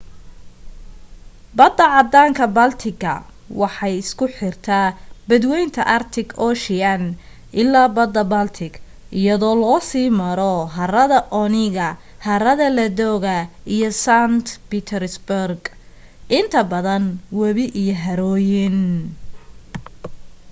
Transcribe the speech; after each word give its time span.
badda 1.57 1.85
caddaanka-baltic-ga 1.95 3.15
waxay 3.61 3.93
isku 4.03 4.25
xirtaaa 4.37 4.95
badweynta 5.29 5.81
arctic 5.97 6.29
ocean 6.49 7.03
ilaa 7.61 7.87
badda 7.97 8.23
baltic, 8.33 8.73
iyada 9.19 9.45
oo 9.49 9.57
loo 9.63 9.79
sii 9.89 10.09
maro 10.21 10.53
harada 10.77 11.17
onega, 11.43 11.89
harada 12.27 12.67
ladoga 12.77 13.35
iyo 13.75 13.89
saint 14.03 14.45
petersburg, 14.69 15.61
inta 16.39 16.61
badan 16.71 17.05
webi 17.39 17.65
iyo 17.81 17.95
harooyin 18.03 18.77